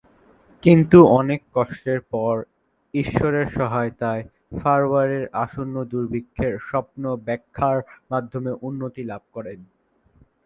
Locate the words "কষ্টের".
1.53-1.99